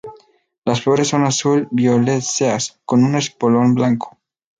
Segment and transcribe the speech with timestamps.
[0.65, 4.17] Las flores son azul-violáceas, con un espolón blanco.